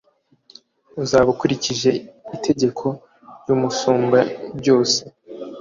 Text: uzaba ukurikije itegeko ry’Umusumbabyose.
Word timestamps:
uzaba 1.03 1.27
ukurikije 1.33 1.91
itegeko 2.35 2.85
ry’Umusumbabyose. 3.41 4.99